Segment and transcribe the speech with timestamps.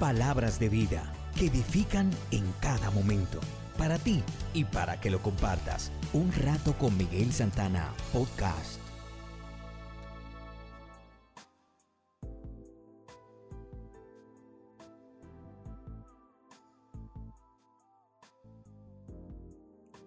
[0.00, 3.40] Palabras de vida que edifican en cada momento.
[3.78, 4.22] Para ti
[4.52, 5.90] y para que lo compartas.
[6.12, 8.78] Un rato con Miguel Santana, podcast.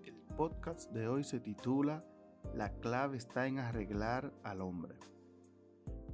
[0.06, 2.04] El podcast de hoy se titula
[2.54, 4.94] La clave está en arreglar al hombre.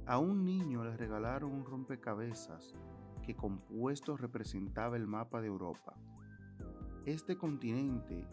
[0.06, 2.72] A un niño le regalaron un rompecabezas
[3.26, 5.94] que compuesto representaba el mapa de Europa.
[7.04, 8.24] Este continente,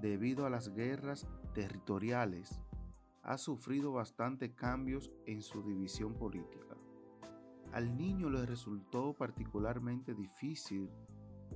[0.00, 2.60] debido a las guerras territoriales,
[3.22, 6.76] ha sufrido bastantes cambios en su división política.
[7.72, 10.88] Al niño le resultó particularmente difícil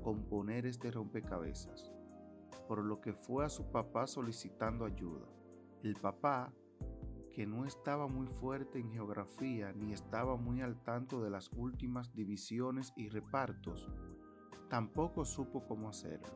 [0.03, 1.93] componer este rompecabezas,
[2.67, 5.29] por lo que fue a su papá solicitando ayuda.
[5.85, 6.53] El papá
[7.33, 12.15] que no estaba muy fuerte en geografía ni estaba muy al tanto de las últimas
[12.15, 13.89] divisiones y repartos,
[14.69, 16.29] tampoco supo cómo hacerlo.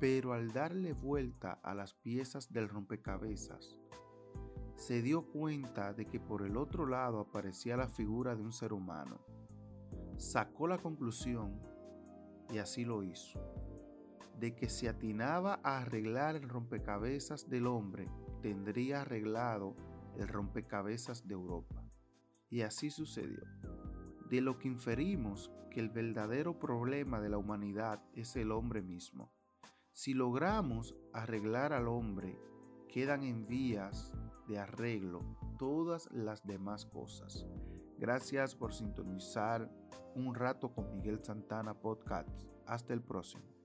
[0.00, 3.78] Pero al darle vuelta a las piezas del rompecabezas,
[4.76, 8.72] se dio cuenta de que por el otro lado aparecía la figura de un ser
[8.72, 9.20] humano.
[10.16, 11.60] Sacó la conclusión,
[12.52, 13.40] y así lo hizo,
[14.38, 18.06] de que si atinaba a arreglar el rompecabezas del hombre,
[18.42, 19.74] tendría arreglado
[20.16, 21.84] el rompecabezas de Europa.
[22.50, 23.42] Y así sucedió.
[24.28, 29.32] De lo que inferimos que el verdadero problema de la humanidad es el hombre mismo.
[29.92, 32.38] Si logramos arreglar al hombre,
[32.88, 34.12] quedan en vías
[34.48, 35.20] de arreglo
[35.58, 37.46] todas las demás cosas.
[37.98, 39.70] Gracias por sintonizar
[40.14, 42.28] un rato con Miguel Santana Podcast.
[42.66, 43.63] Hasta el próximo.